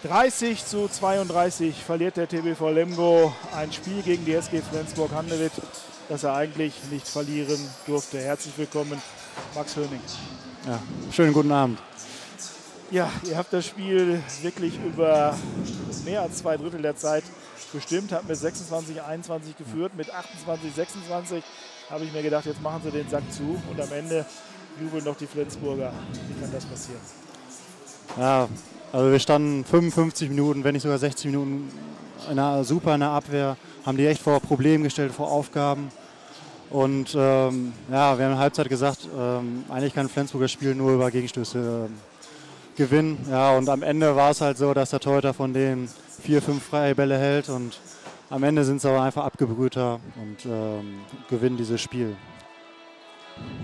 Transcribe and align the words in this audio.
30 0.00 0.64
zu 0.64 0.86
32 0.86 1.74
verliert 1.82 2.16
der 2.16 2.28
TBV 2.28 2.70
Lemgo 2.70 3.34
ein 3.56 3.72
Spiel 3.72 4.00
gegen 4.02 4.24
die 4.24 4.32
SG 4.32 4.62
Flensburg-Handewitt, 4.62 5.50
das 6.08 6.22
er 6.22 6.34
eigentlich 6.34 6.72
nicht 6.92 7.08
verlieren 7.08 7.58
durfte. 7.84 8.20
Herzlich 8.20 8.56
willkommen, 8.56 9.02
Max 9.56 9.74
Höning. 9.74 10.00
Ja, 10.68 10.78
schönen 11.10 11.32
guten 11.32 11.50
Abend. 11.50 11.80
Ja, 12.92 13.10
ihr 13.28 13.36
habt 13.36 13.52
das 13.52 13.66
Spiel 13.66 14.22
wirklich 14.40 14.78
über 14.78 15.36
mehr 16.04 16.22
als 16.22 16.36
zwei 16.36 16.56
Drittel 16.56 16.80
der 16.80 16.94
Zeit 16.94 17.24
bestimmt, 17.72 18.12
habt 18.12 18.28
mit 18.28 18.36
26, 18.36 19.02
21 19.02 19.56
geführt, 19.56 19.96
mit 19.96 20.14
28, 20.14 20.74
26 20.76 21.42
habe 21.90 22.04
ich 22.04 22.12
mir 22.12 22.22
gedacht, 22.22 22.46
jetzt 22.46 22.62
machen 22.62 22.82
sie 22.84 22.92
den 22.92 23.10
Sack 23.10 23.24
zu 23.32 23.60
und 23.68 23.80
am 23.80 23.90
Ende 23.90 24.24
jubeln 24.80 25.02
noch 25.02 25.16
die 25.16 25.26
Flensburger. 25.26 25.92
Wie 26.28 26.40
kann 26.40 26.52
das 26.52 26.66
passieren? 26.66 27.00
Ja, 28.16 28.48
also 28.92 29.10
wir 29.10 29.18
standen 29.18 29.64
55 29.64 30.30
Minuten, 30.30 30.64
wenn 30.64 30.72
nicht 30.72 30.82
sogar 30.82 30.98
60 30.98 31.26
Minuten 31.26 31.70
in 32.30 32.38
einer, 32.38 32.64
super 32.64 32.94
in 32.94 33.00
der 33.00 33.10
Abwehr, 33.10 33.56
haben 33.84 33.98
die 33.98 34.06
echt 34.06 34.22
vor 34.22 34.40
Problemen 34.40 34.84
gestellt, 34.84 35.12
vor 35.12 35.30
Aufgaben. 35.30 35.90
Und 36.70 37.14
ähm, 37.14 37.72
ja, 37.90 38.18
wir 38.18 38.24
haben 38.24 38.32
in 38.32 38.36
der 38.36 38.38
Halbzeit 38.38 38.68
gesagt, 38.68 39.08
ähm, 39.18 39.64
eigentlich 39.68 39.94
kann 39.94 40.08
Flensburger 40.08 40.48
Spiel 40.48 40.74
nur 40.74 40.92
über 40.92 41.10
Gegenstöße 41.10 41.86
ähm, 41.88 41.94
gewinnen. 42.76 43.26
Ja, 43.30 43.56
und 43.56 43.68
am 43.68 43.82
Ende 43.82 44.14
war 44.14 44.30
es 44.30 44.40
halt 44.40 44.58
so, 44.58 44.74
dass 44.74 44.90
der 44.90 45.00
Torhüter 45.00 45.32
von 45.32 45.52
denen 45.52 45.88
vier, 46.22 46.42
fünf 46.42 46.64
freie 46.64 46.94
Bälle 46.94 47.18
hält 47.18 47.48
und 47.48 47.78
am 48.30 48.42
Ende 48.42 48.64
sind 48.64 48.80
sie 48.80 48.88
aber 48.88 49.02
einfach 49.02 49.24
abgebrühter 49.24 50.00
und 50.16 50.44
ähm, 50.44 51.00
gewinnen 51.30 51.56
dieses 51.56 51.80
Spiel. 51.80 52.14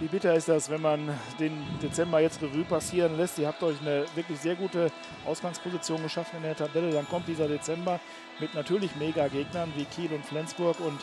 Wie 0.00 0.06
bitter 0.06 0.34
ist 0.34 0.48
das, 0.48 0.70
wenn 0.70 0.80
man 0.80 1.08
den 1.40 1.52
Dezember 1.82 2.20
jetzt 2.20 2.40
Revue 2.40 2.64
passieren 2.64 3.16
lässt? 3.16 3.38
Ihr 3.38 3.48
habt 3.48 3.62
euch 3.64 3.80
eine 3.80 4.04
wirklich 4.14 4.38
sehr 4.38 4.54
gute 4.54 4.92
Ausgangsposition 5.26 6.02
geschaffen 6.02 6.36
in 6.36 6.44
der 6.44 6.56
Tabelle. 6.56 6.92
Dann 6.92 7.08
kommt 7.08 7.26
dieser 7.26 7.48
Dezember 7.48 7.98
mit 8.38 8.54
natürlich 8.54 8.94
Mega-Gegnern 8.96 9.72
wie 9.76 9.84
Kiel 9.84 10.12
und 10.12 10.24
Flensburg 10.24 10.78
und 10.80 11.00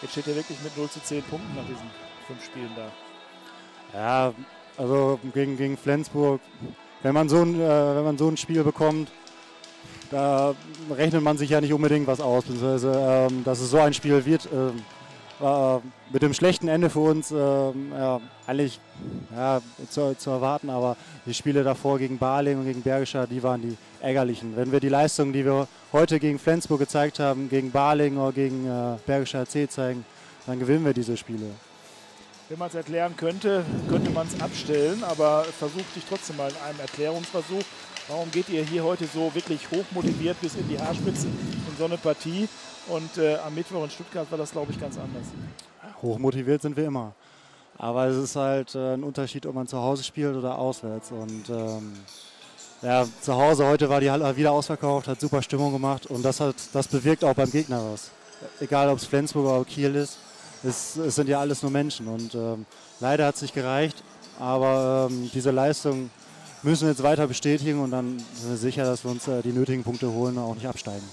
jetzt 0.00 0.12
steht 0.12 0.28
ihr 0.28 0.36
wirklich 0.36 0.62
mit 0.62 0.76
0 0.76 0.88
zu 0.88 1.02
10 1.02 1.24
Punkten 1.24 1.56
nach 1.56 1.66
diesen 1.66 1.90
fünf 2.26 2.44
Spielen 2.44 2.70
da. 2.76 3.98
Ja, 3.98 4.34
also 4.76 5.18
gegen, 5.34 5.56
gegen 5.56 5.76
Flensburg, 5.76 6.40
wenn 7.02 7.14
man, 7.14 7.28
so 7.28 7.42
ein, 7.42 7.54
äh, 7.60 7.96
wenn 7.96 8.04
man 8.04 8.18
so 8.18 8.28
ein 8.28 8.36
Spiel 8.36 8.62
bekommt, 8.62 9.10
da 10.10 10.54
rechnet 10.90 11.22
man 11.22 11.36
sich 11.36 11.50
ja 11.50 11.60
nicht 11.60 11.72
unbedingt 11.72 12.06
was 12.06 12.20
aus. 12.20 12.44
Beziehungsweise, 12.44 12.92
ähm, 12.94 13.44
dass 13.44 13.60
es 13.60 13.70
so 13.70 13.78
ein 13.78 13.92
Spiel 13.92 14.24
wird, 14.24 14.48
ähm, 14.52 14.82
war 15.38 15.82
mit 16.12 16.22
dem 16.22 16.34
schlechten 16.34 16.68
Ende 16.68 16.90
für 16.90 17.00
uns 17.00 17.30
ähm, 17.30 17.92
ja, 17.92 18.20
eigentlich 18.46 18.80
ja, 19.34 19.60
zu, 19.90 20.16
zu, 20.16 20.30
erwarten, 20.30 20.70
aber 20.70 20.96
die 21.26 21.34
Spiele 21.34 21.64
davor 21.64 21.98
gegen 21.98 22.18
Barling 22.18 22.58
und 22.58 22.64
gegen 22.64 22.82
Bergischer, 22.82 23.26
die 23.26 23.42
waren 23.42 23.62
die 23.62 23.76
ärgerlichen. 24.00 24.56
Wenn 24.56 24.72
wir 24.72 24.80
die 24.80 24.88
Leistungen, 24.88 25.32
die 25.32 25.44
wir 25.44 25.68
heute 25.92 26.18
gegen 26.20 26.38
Flensburg 26.38 26.80
gezeigt 26.80 27.18
haben, 27.18 27.48
gegen 27.48 27.70
Barling 27.70 28.16
oder 28.18 28.32
gegen 28.32 28.66
äh, 28.66 28.96
Bergischer 29.06 29.40
AC 29.40 29.70
zeigen, 29.70 30.04
dann 30.46 30.58
gewinnen 30.58 30.84
wir 30.84 30.92
diese 30.92 31.16
Spiele. 31.16 31.46
Wenn 32.48 32.60
man 32.60 32.68
es 32.68 32.76
erklären 32.76 33.16
könnte, 33.16 33.64
könnte 33.88 34.10
man 34.10 34.28
es 34.28 34.40
abstellen, 34.40 35.02
aber 35.02 35.42
versucht 35.44 35.92
sich 35.94 36.04
trotzdem 36.08 36.36
mal 36.36 36.48
in 36.48 36.56
einem 36.58 36.78
Erklärungsversuch. 36.78 37.64
Warum 38.06 38.30
geht 38.30 38.48
ihr 38.48 38.62
hier 38.62 38.84
heute 38.84 39.04
so 39.12 39.34
wirklich 39.34 39.68
hochmotiviert 39.68 40.40
bis 40.40 40.54
in 40.54 40.68
die 40.68 40.78
Haarspitzen 40.78 41.28
in 41.28 41.76
so 41.76 41.86
eine 41.86 41.98
Partie? 41.98 42.48
Und 42.86 43.18
äh, 43.18 43.34
am 43.44 43.52
Mittwoch 43.52 43.82
in 43.82 43.90
Stuttgart 43.90 44.30
war 44.30 44.38
das, 44.38 44.52
glaube 44.52 44.70
ich, 44.70 44.80
ganz 44.80 44.96
anders. 44.96 45.24
Hochmotiviert 46.00 46.62
sind 46.62 46.76
wir 46.76 46.84
immer. 46.84 47.14
Aber 47.78 48.06
es 48.06 48.16
ist 48.16 48.36
halt 48.36 48.76
äh, 48.76 48.94
ein 48.94 49.02
Unterschied, 49.02 49.44
ob 49.44 49.56
man 49.56 49.66
zu 49.66 49.78
Hause 49.78 50.04
spielt 50.04 50.36
oder 50.36 50.56
auswärts. 50.56 51.10
Und 51.10 51.50
ähm, 51.50 51.94
ja, 52.80 53.04
zu 53.22 53.34
Hause 53.34 53.66
heute 53.66 53.88
war 53.88 54.00
die 54.00 54.08
Halle 54.08 54.36
wieder 54.36 54.52
ausverkauft, 54.52 55.08
hat 55.08 55.20
super 55.20 55.42
Stimmung 55.42 55.72
gemacht 55.72 56.06
und 56.06 56.22
das, 56.22 56.38
hat, 56.38 56.54
das 56.72 56.86
bewirkt 56.86 57.24
auch 57.24 57.34
beim 57.34 57.50
Gegner 57.50 57.82
was. 57.92 58.12
Egal, 58.60 58.88
ob 58.88 58.98
es 58.98 59.04
Flensburg 59.04 59.46
oder 59.46 59.64
Kiel 59.64 59.96
ist, 59.96 60.18
es, 60.66 60.96
es, 60.96 61.14
sind 61.14 61.28
ja 61.28 61.40
alles 61.40 61.62
nur 61.62 61.70
Menschen. 61.70 62.08
Und 62.08 62.34
ähm, 62.34 62.66
leider 63.00 63.26
hat 63.26 63.36
es 63.36 63.42
nicht 63.42 63.54
gereicht, 63.54 64.02
aber 64.38 65.08
ähm, 65.10 65.30
diese 65.32 65.50
Leistung 65.50 66.10
müssen 66.62 66.82
wir 66.82 66.90
jetzt 66.90 67.02
weiter 67.02 67.26
bestätigen 67.26 67.80
und 67.80 67.90
dann 67.90 68.18
sind 68.34 68.50
wir 68.50 68.56
sicher, 68.56 68.84
dass 68.84 69.04
wir 69.04 69.10
uns 69.10 69.28
äh, 69.28 69.42
die 69.42 69.52
nötigen 69.52 69.84
Punkte 69.84 70.10
holen 70.10 70.36
und 70.36 70.42
auch 70.42 70.54
nicht 70.54 70.66
absteigen. 70.66 71.04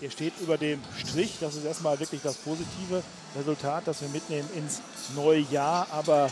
Ihr 0.00 0.10
steht 0.10 0.32
über 0.40 0.58
dem 0.58 0.80
Strich. 0.98 1.36
Das 1.40 1.54
ist 1.54 1.64
erstmal 1.64 1.98
wirklich 2.00 2.22
das 2.22 2.36
positive 2.36 3.02
Resultat, 3.36 3.86
das 3.86 4.00
wir 4.00 4.08
mitnehmen 4.08 4.48
ins 4.56 4.80
neue 5.14 5.40
Jahr. 5.40 5.86
Aber 5.92 6.28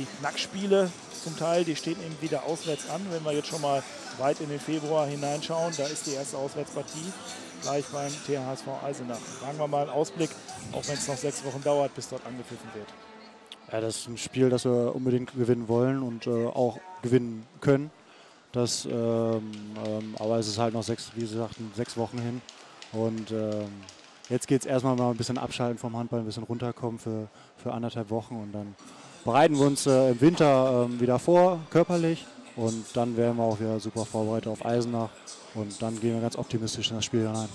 die 0.00 0.06
Knackspiele 0.18 0.90
zum 1.22 1.36
Teil, 1.36 1.64
die 1.64 1.76
stehen 1.76 1.96
eben 2.04 2.16
wieder 2.20 2.44
auswärts 2.44 2.88
an. 2.88 3.02
Wenn 3.10 3.22
wir 3.24 3.32
jetzt 3.32 3.48
schon 3.48 3.60
mal 3.60 3.82
weit 4.18 4.40
in 4.40 4.48
den 4.48 4.60
Februar 4.60 5.06
hineinschauen, 5.06 5.74
da 5.76 5.84
ist 5.84 6.06
die 6.06 6.14
erste 6.14 6.38
Auswärtspartie 6.38 7.12
gleich 7.62 7.84
beim 7.86 8.10
THSV 8.10 8.66
Eisenach. 8.82 9.18
Sagen 9.40 9.58
wir 9.58 9.68
mal 9.68 9.82
einen 9.82 9.90
Ausblick, 9.90 10.30
auch 10.72 10.86
wenn 10.88 10.94
es 10.94 11.06
noch 11.06 11.16
sechs 11.16 11.44
Wochen 11.44 11.62
dauert, 11.62 11.94
bis 11.94 12.08
dort 12.08 12.24
angepfiffen 12.26 12.68
wird. 12.74 12.88
Ja, 13.70 13.80
das 13.80 13.98
ist 13.98 14.08
ein 14.08 14.16
Spiel, 14.16 14.48
das 14.48 14.64
wir 14.64 14.94
unbedingt 14.94 15.34
gewinnen 15.34 15.68
wollen 15.68 16.02
und 16.02 16.26
äh, 16.26 16.46
auch 16.46 16.78
gewinnen 17.02 17.46
können. 17.60 17.90
Das, 18.52 18.84
ähm, 18.84 18.92
ähm, 19.86 20.14
aber 20.18 20.38
es 20.38 20.48
ist 20.48 20.58
halt 20.58 20.74
noch 20.74 20.82
sechs, 20.82 21.12
wie 21.14 21.20
gesagt, 21.20 21.56
sechs 21.76 21.96
Wochen 21.96 22.18
hin. 22.18 22.40
Und 22.92 23.30
ähm, 23.30 23.68
jetzt 24.28 24.48
geht 24.48 24.62
es 24.62 24.66
erstmal 24.66 24.96
mal 24.96 25.10
ein 25.10 25.16
bisschen 25.16 25.38
abschalten 25.38 25.78
vom 25.78 25.96
Handball, 25.96 26.20
ein 26.20 26.26
bisschen 26.26 26.42
runterkommen 26.42 26.98
für, 26.98 27.28
für 27.58 27.72
anderthalb 27.72 28.10
Wochen 28.10 28.36
und 28.36 28.52
dann 28.52 28.74
bereiten 29.24 29.58
wir 29.58 29.66
uns 29.66 29.86
äh, 29.86 30.10
im 30.10 30.20
Winter 30.20 30.86
ähm, 30.86 31.00
wieder 31.00 31.18
vor, 31.18 31.60
körperlich. 31.70 32.26
Und 32.56 32.84
dann 32.94 33.16
werden 33.16 33.36
wir 33.36 33.44
auch 33.44 33.60
wieder 33.60 33.80
super 33.80 34.04
vorbereitet 34.04 34.48
auf 34.48 34.64
Eisenach. 34.64 35.10
Und 35.54 35.80
dann 35.80 35.98
gehen 36.00 36.14
wir 36.14 36.20
ganz 36.20 36.36
optimistisch 36.36 36.90
in 36.90 36.96
das 36.96 37.04
Spiel 37.04 37.26
hinein. 37.26 37.48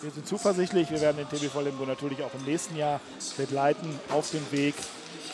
Wir 0.00 0.10
sind 0.10 0.26
zuversichtlich. 0.26 0.90
Wir 0.90 1.00
werden 1.00 1.18
den 1.18 1.28
TBV 1.28 1.60
Lemgo 1.60 1.84
natürlich 1.84 2.22
auch 2.22 2.34
im 2.34 2.44
nächsten 2.44 2.76
Jahr 2.76 3.00
begleiten 3.36 3.88
auf 4.10 4.30
dem 4.30 4.42
Weg 4.50 4.74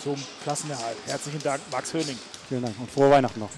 zum 0.03 0.17
Klassenerhalt. 0.43 0.97
Herzlichen 1.07 1.43
Dank, 1.43 1.61
Max 1.73 1.93
Höning. 1.93 2.19
Vielen 2.49 2.63
Dank 2.63 2.75
und 2.79 2.91
frohe 2.91 3.11
Weihnachten 3.11 3.41
noch. 3.41 3.51